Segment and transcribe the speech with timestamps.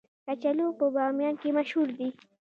[0.25, 2.09] کچالو په بامیان کې مشهور دي